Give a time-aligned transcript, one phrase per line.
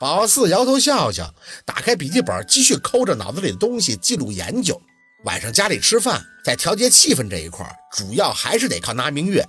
[0.00, 1.34] 宝四摇头笑笑，
[1.66, 4.80] 打开笔记本，继续抠着脑子里的东西记录研究。
[5.24, 9.44] 晚上家里吃饭，在调节气氛这一块，主要还是得靠拿明月。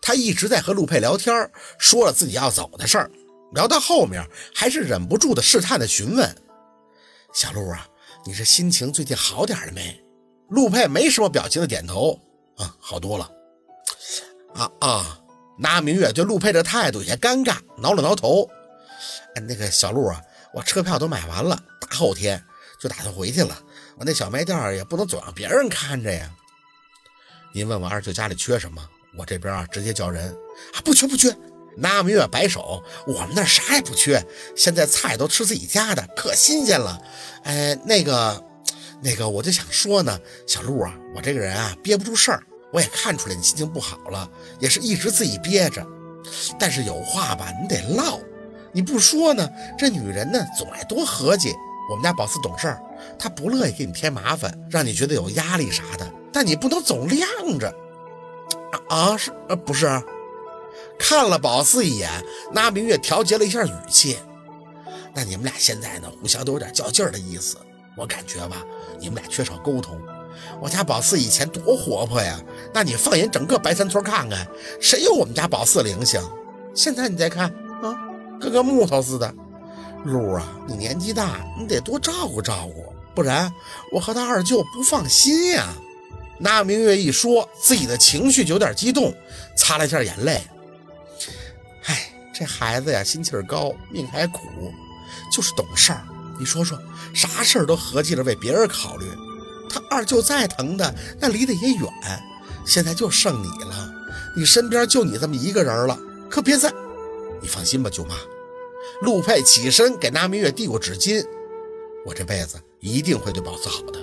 [0.00, 3.10] 他一直在和陆佩聊天，说了自己要走的事儿。
[3.52, 6.34] 聊到后面，还是忍不住的试探的询问
[7.34, 7.86] ：“小陆啊，
[8.24, 10.02] 你这心情最近好点了没？”
[10.48, 12.18] 陆佩没什么表情的点头
[12.56, 13.30] ：“啊，好多了。”
[14.56, 15.20] 啊啊！
[15.58, 18.48] 拿明月对陆佩这态度有些尴尬，挠了挠头。
[19.34, 20.20] 哎，那个小陆啊，
[20.52, 22.42] 我车票都买完了，大后天
[22.80, 23.56] 就打算回去了。
[23.96, 26.30] 我那小卖店也不能总让别人看着呀。
[27.52, 28.82] 您问我二舅家里缺什么，
[29.16, 30.30] 我这边啊直接叫人。
[30.74, 31.34] 啊，不缺不缺。
[31.76, 34.22] 拿明月摆手，我们那啥也不缺，
[34.56, 37.00] 现在菜都吃自己家的，可新鲜了。
[37.44, 38.44] 哎，那个，
[39.02, 45.86] 那个，我就想说呢，小陆啊，我这个人啊憋不住事儿，我也看出来你心情不好了，也是一直自己憋着。
[46.58, 48.18] 但是有话吧，你得唠。
[48.72, 49.48] 你不说呢？
[49.78, 51.54] 这女人呢，总爱多合计。
[51.90, 52.80] 我们家宝四懂事儿，
[53.18, 56.08] 他不乐意给你添麻烦，让你觉得有压力啥的。
[56.32, 57.74] 但你不能总晾着。
[58.88, 59.86] 啊，是呃，不是？
[60.98, 62.08] 看了宝四一眼，
[62.52, 64.18] 那明月调节了一下语气。
[65.12, 67.56] 那你们俩现在呢，互相都有点较劲儿的意思。
[67.96, 68.64] 我感觉吧，
[69.00, 70.00] 你们俩缺少沟通。
[70.60, 72.40] 我家宝四以前多活泼呀，
[72.72, 74.46] 那你放眼整个白山村看看，
[74.80, 76.22] 谁有我们家宝四灵性？
[76.72, 77.52] 现在你再看。
[78.40, 79.32] 跟个木头似的，
[80.04, 83.52] 陆啊，你年纪大，你得多照顾照顾，不然
[83.92, 85.68] 我和他二舅不放心呀。
[86.38, 89.14] 那明月一说，自己的情绪就有点激动，
[89.56, 90.42] 擦了一下眼泪。
[91.84, 94.40] 唉，这孩子呀，心气儿高，命还苦，
[95.30, 96.02] 就是懂事儿。
[96.38, 96.78] 你说说，
[97.12, 99.04] 啥事儿都合计着为别人考虑。
[99.68, 101.88] 他二舅再疼的，那离得也远，
[102.64, 103.92] 现在就剩你了，
[104.34, 105.98] 你身边就你这么一个人了，
[106.30, 106.72] 可别再……
[107.42, 108.14] 你放心吧，舅妈。
[109.02, 111.24] 陆佩起身给那明月递过纸巾，
[112.04, 113.98] 我这辈子一定会对宝四好的。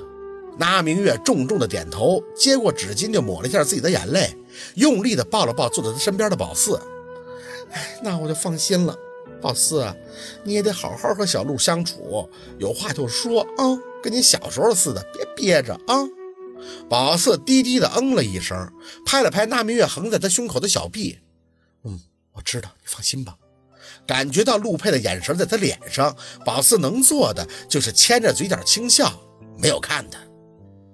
[0.57, 4.35] 那明月重重的点头，接过纸巾就抹了一下自己的眼泪，
[4.75, 6.81] 用力的抱了抱坐在他身边的宝四。
[7.71, 8.97] 哎，那我就放心了。
[9.39, 9.85] 宝四，
[10.43, 12.27] 你也得好好和小陆相处，
[12.57, 16.07] 有话就说啊，跟你小时候似的，别憋着啊。
[16.89, 18.73] 宝四低低的嗯了一声，
[19.05, 21.19] 拍了拍那明月横在他胸口的小臂，
[21.83, 21.99] 嗯。
[22.33, 23.35] 我知道，你放心吧。
[24.07, 29.11] 感觉到陆佩的眼神在他脸上，宝四能做的就是牵着嘴角轻笑，
[29.57, 30.17] 没有看他。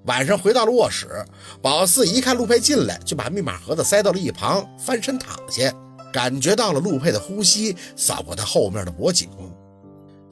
[0.06, 1.26] 晚上回到了卧室，
[1.62, 5.72] 宝四一看陆佩进来，就把密码盒子塞到了一旁，翻身躺下，
[6.12, 9.30] 感觉到了陆佩的呼吸扫过他后面的脖颈。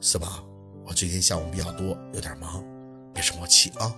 [0.00, 0.44] 四宝，
[0.84, 2.62] 我最近项目比较多，有点忙，
[3.14, 3.94] 别生我气啊。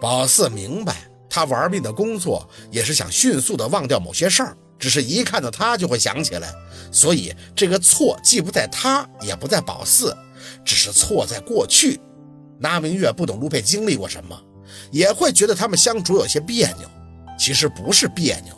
[0.00, 4.56] 宝四明白，他玩命的工作也是想迅速的忘掉某些事儿。
[4.84, 6.52] 只是一看到他就会想起来，
[6.92, 10.14] 所以这个错既不在他，也不在宝四，
[10.62, 11.98] 只是错在过去。
[12.58, 14.38] 那明月不懂陆佩经历过什么，
[14.90, 16.86] 也会觉得他们相处有些别扭。
[17.38, 18.54] 其实不是别扭，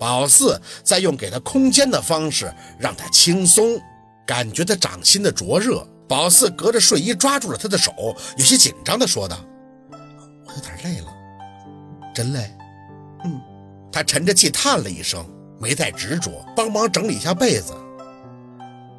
[0.00, 3.80] 宝四在用给他空间的方式让他轻松，
[4.26, 5.86] 感觉他掌心的灼热。
[6.08, 7.92] 宝四隔着睡衣抓住了他的手，
[8.36, 9.38] 有些紧张地说道
[10.44, 11.06] ：“我有点累了，
[12.12, 12.52] 真累。”
[13.24, 13.40] 嗯，
[13.92, 15.24] 他沉着气叹了一声。
[15.58, 17.74] 没再执着，帮忙整理一下被子。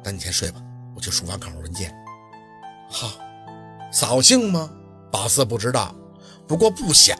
[0.04, 0.60] 那你先睡吧，
[0.94, 1.94] 我去书房看会儿文件。
[2.88, 3.12] 好，
[3.92, 4.70] 扫兴吗？
[5.10, 5.94] 宝四不知道，
[6.46, 7.16] 不过不想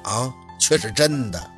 [0.59, 1.51] 却是真的。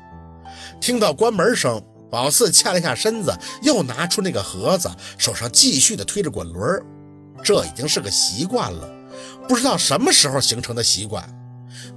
[0.79, 6.83] 听到关门声，宝四欠了一下身子，又拿出那个盒子，手上继续的推着滚轮。
[7.43, 8.89] 这已经是个习惯了，
[9.47, 11.27] 不知道什么时候形成的习惯。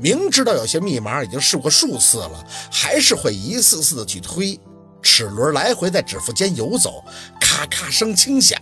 [0.00, 4.58] 明知道有些密码已经试过数次了，还是会一次次的去推。
[5.06, 7.04] 齿轮来回在指腹间游走，
[7.40, 8.60] 咔咔声轻响，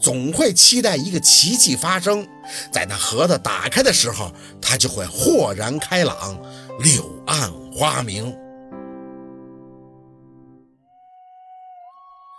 [0.00, 2.26] 总会期待一个奇迹发生。
[2.72, 6.36] 在那盒子打开的时候，他就会豁然开朗，
[6.80, 8.36] 柳暗花明。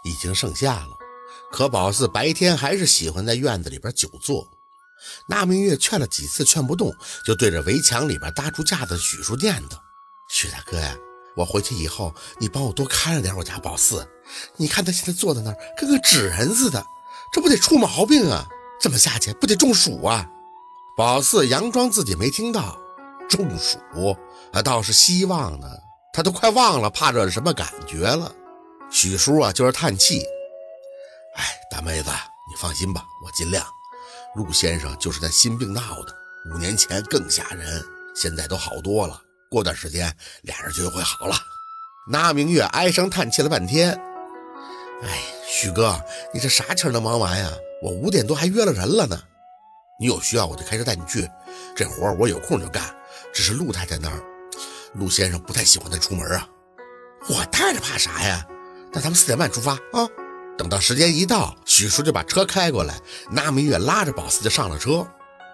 [0.03, 0.89] 已经盛夏了，
[1.51, 4.45] 可宝四白天还是喜欢在院子里边久坐。
[5.29, 6.93] 那明月劝了几次劝不动，
[7.25, 9.77] 就对着围墙里边搭出架子许书念叨
[10.29, 10.93] ：“许大哥呀。”
[11.35, 14.07] 我回去以后，你帮我多看着点我家宝四。
[14.57, 16.85] 你看他现在坐在那儿，跟个纸人似的，
[17.31, 18.47] 这不得出毛病啊？
[18.79, 20.29] 这么下去不得中暑啊？
[20.97, 22.77] 宝四佯装自己没听到，
[23.29, 23.79] 中暑，
[24.53, 25.67] 啊倒是希望呢。
[26.13, 28.33] 他都快忘了怕热是什么感觉了。
[28.89, 30.21] 许叔啊，就是叹气。
[31.35, 32.09] 哎，大妹子，
[32.49, 33.65] 你放心吧，我尽量。
[34.35, 36.15] 陆先生就是那心病闹的，
[36.49, 37.83] 五年前更吓人，
[38.15, 39.21] 现在都好多了。
[39.49, 41.35] 过段时间，俩人就会好了。
[42.07, 43.91] 那明月唉声叹气了半天。
[45.03, 45.09] 哎，
[45.47, 45.99] 许哥，
[46.33, 47.51] 你这啥气能忙完呀？
[47.81, 49.19] 我五点多还约了人了呢。
[49.99, 51.29] 你有需要我就开车带你去，
[51.75, 52.83] 这活我有空就干。
[53.33, 54.23] 只是陆太太那儿，
[54.93, 56.47] 陆先生不太喜欢他出门啊。
[57.27, 58.45] 我带着怕啥呀？
[58.91, 60.07] 那咱们四点半出发啊。
[60.57, 62.97] 等到时间一到，许叔就把车开过来，
[63.29, 65.05] 那明月拉着宝四就上了车。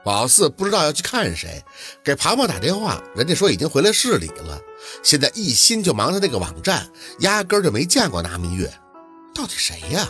[0.03, 1.63] 宝四不知道要去看谁，
[2.03, 4.59] 给庞庞打电话，人家说已经回来市里了。
[5.03, 6.89] 现在一心就忙着那个网站，
[7.19, 8.71] 压根儿就没见过那明月。
[9.33, 10.09] 到底谁呀？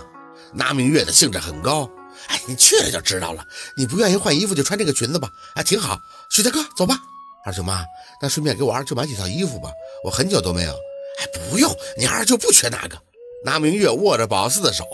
[0.53, 1.89] 那明月的兴致很高。
[2.27, 3.45] 哎，你去了就知道了。
[3.75, 5.29] 你不愿意换衣服就穿这个裙子吧？
[5.55, 5.99] 哎，挺好。
[6.29, 6.97] 许大哥，走吧。
[7.43, 7.83] 二舅妈，
[8.21, 9.69] 那顺便给我二舅买几套衣服吧，
[10.05, 10.71] 我很久都没有。
[10.71, 12.97] 哎，不用，你二舅不缺那个。
[13.43, 14.85] 那明月握着宝四的手，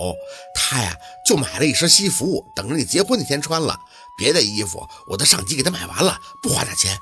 [0.55, 0.95] 他呀
[1.25, 3.77] 就买了一身西服，等着你结婚那天穿了。
[4.17, 6.99] 别的衣服我都上级给他买完了，不花他钱。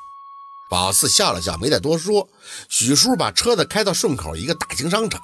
[0.70, 2.28] 宝四笑了笑，没再多说。
[2.70, 5.22] 许叔把车子开到顺口一个大型商场，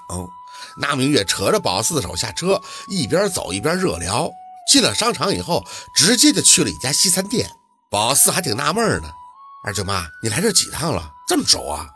[0.77, 4.31] 那明月扯着宝四的手下车，一边走一边热聊。
[4.71, 5.65] 进了商场以后，
[5.95, 7.51] 直接就去了一家西餐店。
[7.89, 9.11] 宝四还挺纳闷呢，
[9.65, 11.11] 二舅妈，你来这几趟了？
[11.27, 11.89] 这么熟啊？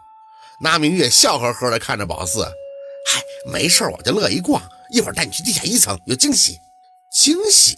[0.60, 2.44] 那明月笑呵呵地看着宝四。
[2.44, 3.22] 嗨，
[3.52, 4.62] 没事我就乐意逛。
[4.92, 6.58] 一会儿带你去地下一层，有惊喜。
[7.14, 7.78] 惊喜？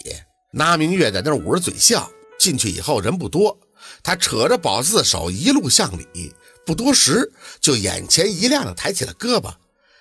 [0.57, 2.09] 那明月在那捂着嘴笑。
[2.39, 3.57] 进去以后人不多，
[4.03, 6.31] 他扯着宝四的手一路向里，
[6.65, 9.51] 不多时就眼前一亮的抬起了胳膊。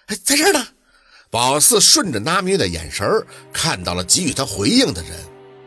[0.07, 0.67] 哎，在这儿呢。
[1.31, 5.13] 宝四顺着那明月的眼神看到了给予他回应的人，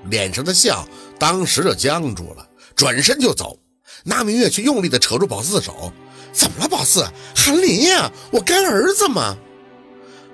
[0.10, 0.88] 脸上的笑
[1.20, 3.60] 当时就僵住了，转身就走。
[4.04, 5.92] 那明月却用力的扯住宝四的手。
[6.32, 7.04] 怎么了，宝四？
[7.36, 9.36] 韩林呀，我干儿子吗？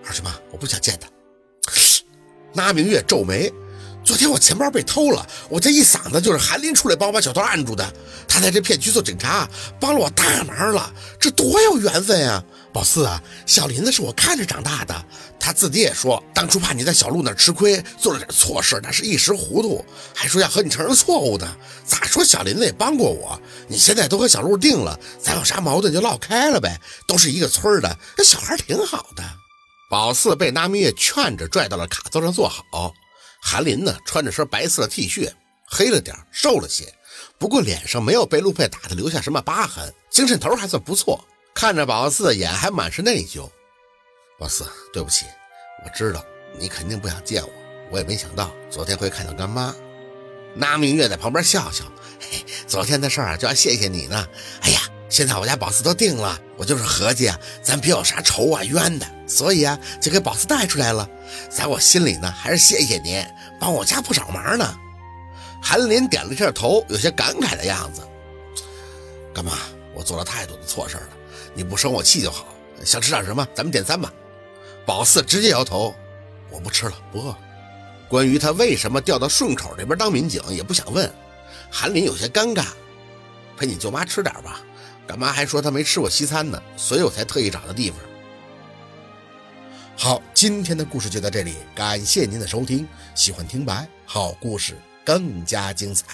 [0.05, 1.09] 二舅妈，我不想见他。
[2.53, 3.51] 那明月皱眉，
[4.05, 7.91] 昨天我钱包被偷了，我这一嗓子就是韩林出来帮我把小偷按住的。
[8.27, 9.49] 他在这片区做警察，
[9.79, 12.43] 帮了我大忙了，这多有缘分呀！
[12.71, 15.05] 宝四啊，小林子是我看着长大的，
[15.39, 21.47] 他自己也说，当初怕你在小路那吃亏，做了点错事，那是一时糊涂，还说要和你承认错误的。
[21.83, 29.23] 咋说小林子也帮过我，你现在都和小路定了，咱有啥矛盾就唠开了呗，都是一个村的，那小孩挺好的。
[29.89, 32.93] 宝四被那明月劝着拽到了卡座上坐好。
[33.47, 35.31] 韩林呢，穿着身白色的 T 恤，
[35.67, 36.91] 黑了点，瘦了些，
[37.37, 41.23] 不过脸上没有被陆佩打的留下什么疤痕，精神头还算不错。
[41.53, 43.47] 看着宝四的，眼还满是内疚。
[44.39, 45.27] 宝四，对不起，
[45.85, 46.25] 我知道
[46.57, 47.49] 你肯定不想见我，
[47.91, 49.75] 我也没想到昨天会看到干妈。
[50.55, 51.85] 那明月在旁边笑笑，
[52.19, 54.27] 嘿，昨天的事儿啊就要谢谢你呢。
[54.61, 61.07] 哎呀，现在我家宝四都定了，我就是合计啊，咱别有啥仇啊冤的，所以啊，就给宝四带出来了。
[61.49, 63.25] 在我心里呢，还是谢谢您，
[63.59, 64.77] 帮我家不少忙呢。
[65.61, 68.01] 韩林点了一下头，有些感慨的样子。
[69.33, 69.53] 干妈，
[69.93, 71.09] 我做了太多的错事了。
[71.53, 72.47] 你不生我气就好。
[72.83, 73.47] 想吃点什么？
[73.53, 74.11] 咱们点餐吧。
[74.85, 75.95] 宝四直接摇头，
[76.51, 77.35] 我不吃了，不饿。
[78.07, 81.11] 关于他为什么调到顺口这边当民警，也不想问。
[81.71, 82.65] 韩林有些尴尬，
[83.57, 84.61] 陪你舅妈吃点吧。
[85.07, 87.99] 干妈还说她没吃过西餐呢，所以我才特意找的地方。
[89.97, 92.85] 好，今天的故事就到这里，感谢您的收听。
[93.15, 96.05] 喜欢听白，好故事更加精彩。